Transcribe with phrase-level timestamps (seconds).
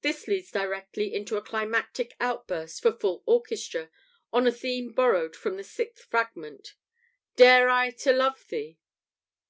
[0.00, 3.90] This leads directly into a climactic outburst for full orchestra,
[4.32, 6.76] on a theme borrowed from the sixth Fragment:
[7.36, 8.78] "Dare I to love thee?"